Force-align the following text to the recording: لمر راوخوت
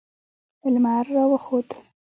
لمر 0.73 1.05
راوخوت 1.15 1.69